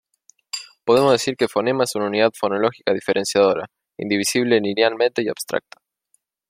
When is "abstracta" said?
5.29-5.77